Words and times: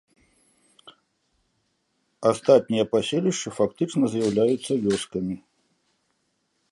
Астатнія 2.29 2.87
паселішчы 2.95 3.49
фактычна 3.59 4.05
з'яўляюцца 4.15 4.73
вёскамі. 4.87 5.35